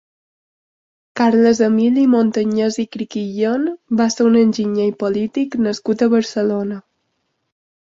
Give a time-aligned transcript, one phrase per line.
[1.19, 3.71] Carles Emili Montañès i Criquillion
[4.03, 6.87] va ser un enginyer i polític nascut a Barcelona.